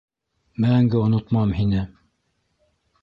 [0.63, 1.85] -Мәңге онотмам һине...